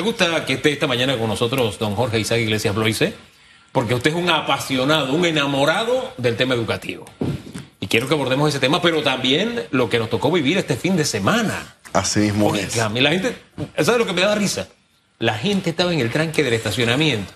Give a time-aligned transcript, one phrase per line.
[0.00, 3.12] Me gusta que esté esta mañana con nosotros don Jorge Isaac Iglesias Bloise,
[3.70, 7.04] porque usted es un apasionado, un enamorado del tema educativo.
[7.80, 10.96] Y quiero que abordemos ese tema, pero también lo que nos tocó vivir este fin
[10.96, 11.76] de semana.
[11.92, 12.78] Así mismo Porque es.
[12.78, 13.36] a mí la gente,
[13.84, 14.68] ¿sabe lo que me da risa?
[15.18, 17.34] La gente estaba en el tranque del estacionamiento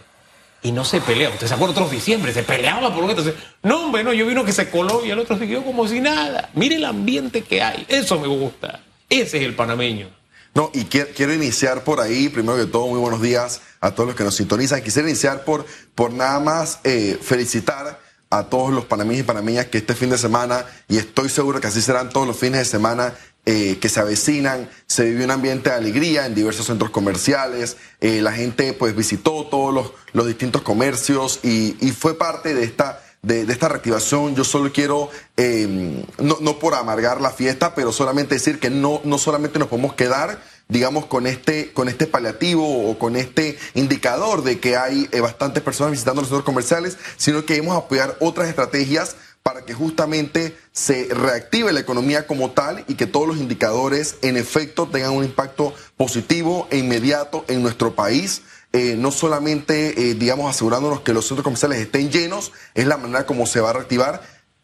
[0.62, 1.34] y no se peleaba.
[1.34, 3.34] Usted se acuerda otros diciembre, se peleaba por lo que entonces.
[3.62, 6.00] No, hombre, no, yo vi uno que se coló y el otro siguió como si
[6.00, 6.48] nada.
[6.54, 7.84] Mire el ambiente que hay.
[7.88, 8.80] Eso me gusta.
[9.10, 10.23] Ese es el panameño.
[10.54, 14.16] No, y quiero, iniciar por ahí, primero que todo, muy buenos días a todos los
[14.16, 14.82] que nos sintonizan.
[14.82, 19.78] Quisiera iniciar por, por nada más eh, felicitar a todos los panameños y panameñas que
[19.78, 23.14] este fin de semana, y estoy seguro que así serán todos los fines de semana
[23.46, 28.22] eh, que se avecinan, se vivió un ambiente de alegría en diversos centros comerciales, eh,
[28.22, 33.42] la gente pues visitó todos los, los distintos comercios y fue parte de esta de,
[33.42, 38.60] esta reactivación, yo solo quiero, eh, no, no por amargar la fiesta, pero solamente decir
[38.60, 43.16] que no, no solamente nos podemos quedar, digamos, con este, con este paliativo o con
[43.16, 47.76] este indicador de que hay eh, bastantes personas visitando los centros comerciales, sino que debemos
[47.76, 53.28] apoyar otras estrategias para que justamente se reactive la economía como tal y que todos
[53.28, 58.40] los indicadores en efecto tengan un impacto positivo e inmediato en nuestro país.
[58.74, 63.24] Eh, no solamente, eh, digamos, asegurándonos que los centros comerciales estén llenos, es la manera
[63.24, 64.20] como se va a reactivar.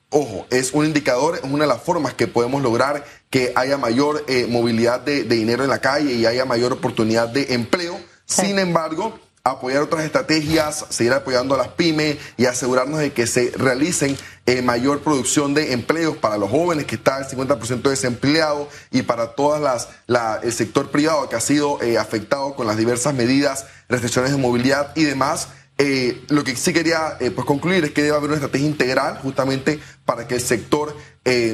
[0.09, 4.25] Ojo, es un indicador, es una de las formas que podemos lograr que haya mayor
[4.27, 8.01] eh, movilidad de, de dinero en la calle y haya mayor oportunidad de empleo.
[8.25, 13.53] Sin embargo, apoyar otras estrategias, seguir apoyando a las pymes y asegurarnos de que se
[13.57, 14.17] realicen
[14.47, 19.35] eh, mayor producción de empleos para los jóvenes, que está el 50% desempleado, y para
[19.35, 23.67] todas las la, el sector privado que ha sido eh, afectado con las diversas medidas,
[23.89, 25.49] restricciones de movilidad y demás.
[25.79, 29.81] Eh, lo que sí quería pues concluir es que debe haber una estrategia integral justamente
[30.05, 30.95] para que el sector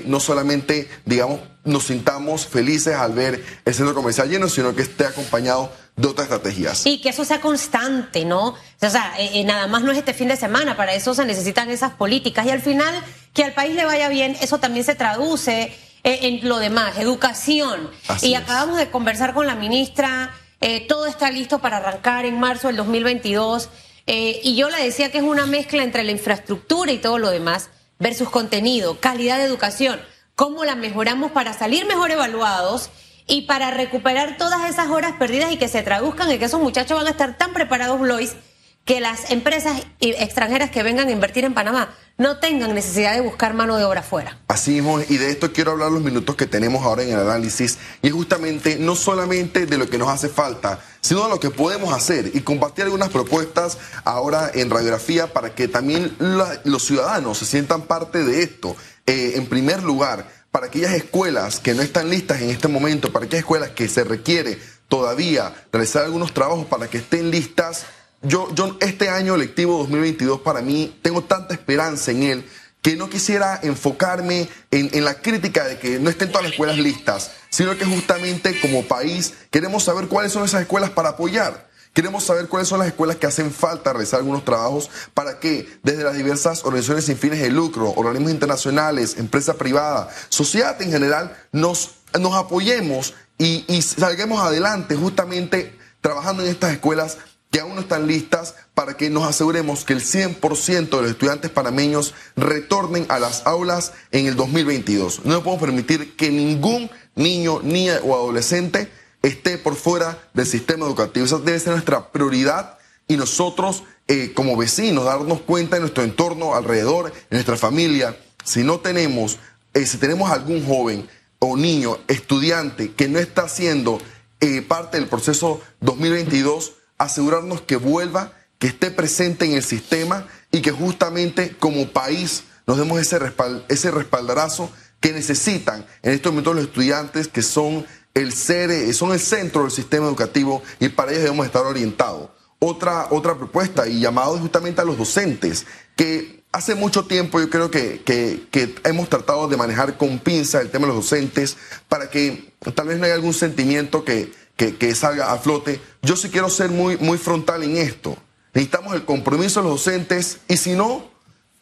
[0.07, 5.05] no solamente, digamos, nos sintamos felices al ver el centro comercial lleno, sino que esté
[5.05, 6.87] acompañado de otras estrategias.
[6.87, 8.49] Y que eso sea constante, ¿no?
[8.49, 11.25] O sea, eh, eh, nada más no es este fin de semana, para eso se
[11.25, 12.47] necesitan esas políticas.
[12.47, 12.95] Y al final,
[13.33, 15.75] que al país le vaya bien, eso también se traduce
[16.07, 17.91] eh, en lo demás, educación.
[18.07, 18.41] Así y es.
[18.41, 22.77] acabamos de conversar con la ministra, eh, todo está listo para arrancar en marzo del
[22.77, 23.69] 2022.
[24.07, 27.31] eh, y yo le decía que es una mezcla entre la infraestructura y todo lo
[27.31, 30.01] demás versus contenido, calidad de educación,
[30.37, 32.91] cómo la mejoramos para salir mejor evaluados
[33.27, 36.97] y para recuperar todas esas horas perdidas y que se traduzcan en que esos muchachos
[36.97, 38.37] van a estar tan preparados, Blois,
[38.85, 43.53] que las empresas extranjeras que vengan a invertir en Panamá no tengan necesidad de buscar
[43.53, 44.39] mano de obra fuera.
[44.49, 47.79] Así mismo, y de esto quiero hablar los minutos que tenemos ahora en el análisis,
[48.01, 51.51] y es justamente no solamente de lo que nos hace falta, sino de lo que
[51.51, 57.45] podemos hacer y compartir algunas propuestas ahora en radiografía para que también los ciudadanos se
[57.45, 58.77] sientan parte de esto.
[59.05, 60.27] Eh, en primer lugar,
[60.57, 64.05] para aquellas escuelas que no están listas en este momento, para aquellas escuelas que se
[64.05, 64.59] requiere
[64.89, 67.85] todavía realizar algunos trabajos para que estén listas,
[68.23, 72.45] yo, yo este año lectivo 2022 para mí tengo tanta esperanza en él
[72.81, 76.79] que no quisiera enfocarme en, en la crítica de que no estén todas las escuelas
[76.79, 81.69] listas, sino que justamente como país queremos saber cuáles son esas escuelas para apoyar.
[81.97, 86.05] Queremos saber cuáles son las escuelas que hacen falta realizar algunos trabajos para que desde
[86.05, 91.93] las diversas organizaciones sin fines de lucro, organismos internacionales, empresa privada, sociedad en general, nos,
[92.21, 97.17] nos apoyemos y, y salgamos adelante justamente trabajando en estas escuelas
[97.51, 101.51] que aún no están listas para que nos aseguremos que el 100% de los estudiantes
[101.51, 105.25] panameños retornen a las aulas en el 2022.
[105.25, 108.91] No podemos permitir que ningún niño, niña o adolescente
[109.27, 111.27] esté por fuera del sistema educativo.
[111.27, 112.79] Esa debe ser nuestra prioridad
[113.09, 118.63] y nosotros eh, como vecinos darnos cuenta en nuestro entorno alrededor, en nuestra familia, si
[118.63, 119.39] no tenemos,
[119.75, 123.99] eh, si tenemos algún joven o niño, estudiante que no está haciendo
[124.41, 130.61] eh, parte del proceso 2022, asegurarnos que vuelva, que esté presente en el sistema y
[130.63, 134.71] que justamente como país nos demos ese, respal- ese respaldarazo
[135.01, 137.87] que necesitan en estos momentos los estudiantes que son
[138.17, 142.31] el ser, eh, son el centro del sistema educativo y para ellos debemos estar orientados.
[142.59, 147.71] Otra, otra propuesta y llamado justamente a los docentes, que hace mucho tiempo yo creo
[147.71, 151.59] que, que- que hemos tratado de manejar con pinza el tema de los docentes
[151.89, 155.81] para que tal vez no haya algún sentimiento que, que- que salga a flote.
[156.01, 158.17] Yo sí quiero ser muy, muy frontal en esto.
[158.55, 161.11] Necesitamos el compromiso de los docentes y si no,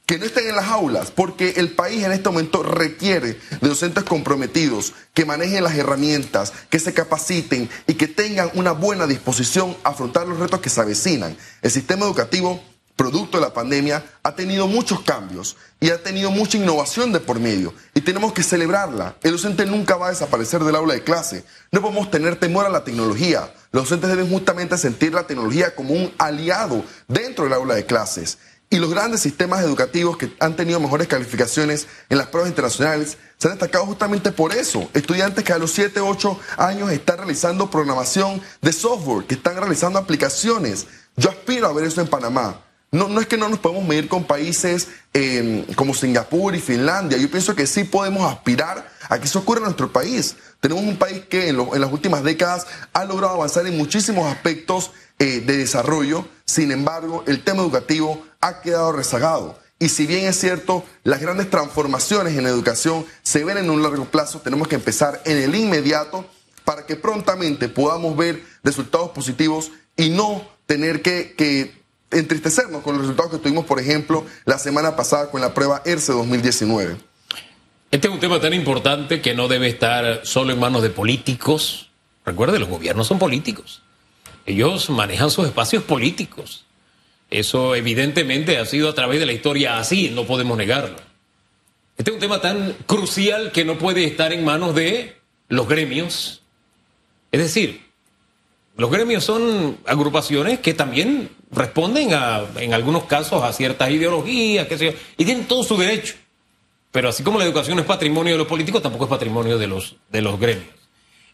[0.06, 4.04] que no estén en las aulas, porque el país en este momento requiere de docentes
[4.04, 9.90] comprometidos, que manejen las herramientas, que se capaciten y que tengan una buena disposición a
[9.90, 11.36] afrontar los retos que se avecinan.
[11.62, 12.62] El sistema educativo,
[12.96, 17.40] producto de la pandemia, ha tenido muchos cambios y ha tenido mucha innovación de por
[17.40, 19.16] medio y tenemos que celebrarla.
[19.22, 21.44] El docente nunca va a desaparecer del aula de clase.
[21.72, 23.52] No podemos tener temor a la tecnología.
[23.72, 28.38] los docentes deben justamente sentir la tecnología como un aliado dentro del aula de clases.
[28.74, 33.46] Y los grandes sistemas educativos que han tenido mejores calificaciones en las pruebas internacionales se
[33.46, 34.90] han destacado justamente por eso.
[34.94, 40.00] Estudiantes que a los 7, 8 años están realizando programación de software, que están realizando
[40.00, 40.88] aplicaciones.
[41.16, 42.62] Yo aspiro a ver eso en Panamá.
[42.90, 47.16] No, no es que no nos podemos medir con países eh, como Singapur y Finlandia.
[47.16, 50.34] Yo pienso que sí podemos aspirar a que eso ocurra en nuestro país.
[50.58, 55.44] Tenemos un país que en las últimas décadas ha logrado avanzar en muchísimos aspectos eh,
[55.46, 56.26] de desarrollo.
[56.54, 59.58] Sin embargo, el tema educativo ha quedado rezagado.
[59.80, 63.82] Y si bien es cierto, las grandes transformaciones en la educación se ven en un
[63.82, 66.24] largo plazo, tenemos que empezar en el inmediato
[66.64, 71.74] para que prontamente podamos ver resultados positivos y no tener que, que
[72.12, 76.12] entristecernos con los resultados que tuvimos, por ejemplo, la semana pasada con la prueba ERCE
[76.12, 76.98] 2019.
[77.90, 81.90] Este es un tema tan importante que no debe estar solo en manos de políticos.
[82.24, 83.82] Recuerde, los gobiernos son políticos.
[84.46, 86.64] Ellos manejan sus espacios políticos.
[87.30, 90.96] Eso evidentemente ha sido a través de la historia así, no podemos negarlo.
[91.96, 95.16] Este es un tema tan crucial que no puede estar en manos de
[95.48, 96.42] los gremios.
[97.32, 97.82] Es decir,
[98.76, 104.76] los gremios son agrupaciones que también responden a, en algunos casos a ciertas ideologías, qué
[104.78, 106.14] sé yo, y tienen todo su derecho.
[106.90, 109.96] Pero así como la educación es patrimonio de los políticos, tampoco es patrimonio de los,
[110.10, 110.83] de los gremios.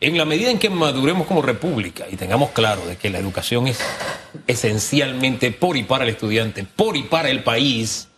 [0.02, 3.66] En la medida en que maduremos como república y tengamos claro de que la educación
[3.66, 3.78] es
[4.46, 8.08] esencialmente por y para el estudiante, por y para el país,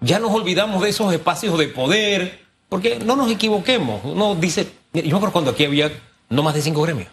[0.00, 4.02] ya nos olvidamos de esos espacios de poder, porque no nos equivoquemos.
[4.04, 5.90] Uno dice, yo me acuerdo cuando aquí había
[6.28, 7.08] no más de cinco gremios,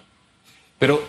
[0.77, 1.01] pero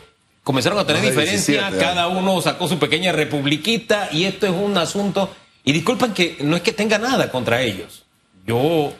[0.44, 5.28] comenzaron a tener diferencias, cada uno sacó su pequeña republiquita y esto es un asunto,
[5.64, 8.04] y disculpen que no es que tenga nada contra ellos.
[8.46, 8.92] Yo,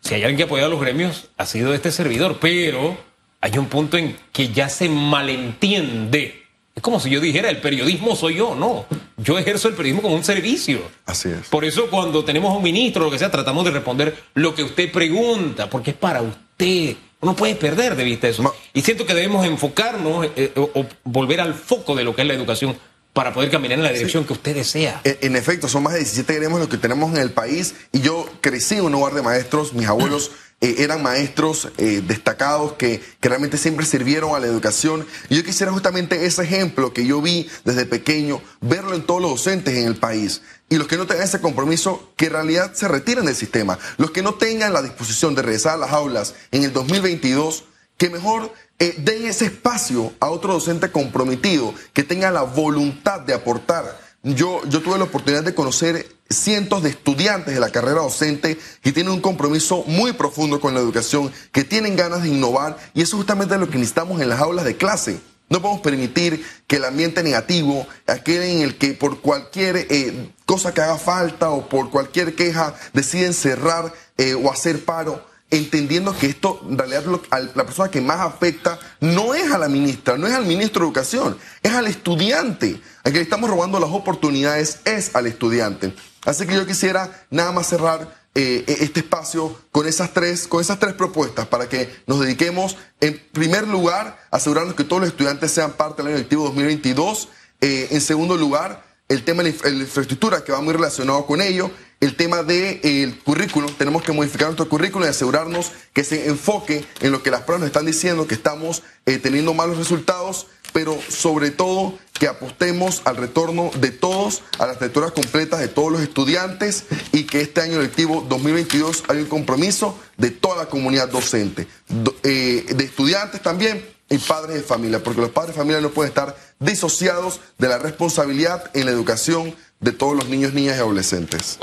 [0.00, 3.11] si hay alguien que apoya a los gremios, ha sido este servidor, pero
[3.42, 6.42] hay un punto en que ya se malentiende.
[6.74, 8.86] Es como si yo dijera, el periodismo soy yo, no.
[9.18, 10.80] Yo ejerzo el periodismo como un servicio.
[11.04, 11.48] Así es.
[11.48, 14.62] Por eso cuando tenemos a un ministro, lo que sea, tratamos de responder lo que
[14.62, 16.96] usted pregunta, porque es para usted.
[17.20, 18.42] Uno puede perder de vista eso.
[18.42, 22.22] Ma- y siento que debemos enfocarnos eh, o, o volver al foco de lo que
[22.22, 22.76] es la educación
[23.12, 25.02] para poder caminar en la dirección que usted desea.
[25.04, 28.00] En, en efecto, son más de 17 gremios los que tenemos en el país y
[28.00, 30.30] yo crecí en un hogar de maestros, mis abuelos
[30.62, 35.72] eh, eran maestros eh, destacados que, realmente siempre sirvieron a la educación y yo quisiera
[35.72, 39.96] justamente ese ejemplo que yo vi desde pequeño, verlo en todos los docentes en el
[39.96, 43.78] país y los que no tengan ese compromiso, que en realidad se retiren del sistema,
[43.98, 47.64] los que no tengan la disposición de regresar a las aulas en el 2022,
[47.98, 53.34] que mejor eh, den ese espacio a otro docente comprometido, que tenga la voluntad de
[53.34, 54.00] aportar.
[54.24, 58.92] Yo, yo tuve la oportunidad de conocer cientos de estudiantes de la carrera docente que
[58.92, 63.16] tienen un compromiso muy profundo con la educación, que tienen ganas de innovar y eso
[63.16, 65.20] justamente lo que necesitamos en las aulas de clase.
[65.48, 70.72] No podemos permitir que el ambiente negativo, aquel en el que por cualquier eh, cosa
[70.72, 76.26] que haga falta o por cualquier queja deciden cerrar eh, o hacer paro, entendiendo que
[76.26, 80.16] esto en realidad lo- a la persona que más afecta no es a la ministra,
[80.18, 82.80] no es al ministro de Educación, es al estudiante.
[83.04, 85.94] A le estamos robando las oportunidades es al estudiante.
[86.24, 90.78] Así que yo quisiera nada más cerrar eh, este espacio con esas tres, con esas
[90.78, 95.50] tres propuestas para que nos dediquemos, en primer lugar, a asegurarnos que todos los estudiantes
[95.52, 97.28] sean parte del año lectivo 2022.
[97.60, 101.26] Eh, en segundo lugar, el tema de la infra- la infraestructura que va muy relacionado
[101.26, 105.70] con ello, el tema del de, el currículum, tenemos que modificar nuestro currículum y asegurarnos
[105.92, 109.54] que se enfoque en lo que las pruebas nos están diciendo, que estamos eh, teniendo
[109.54, 115.60] malos resultados, pero sobre todo que apostemos al retorno de todos a las lecturas completas
[115.60, 120.56] de todos los estudiantes y que este año lectivo 2022 hay un compromiso de toda
[120.56, 125.54] la comunidad docente, do- eh, de estudiantes también y padres de familia, porque los padres
[125.54, 130.28] de familia no pueden estar disociados de la responsabilidad en la educación de todos los
[130.28, 131.56] niños, niñas y adolescentes.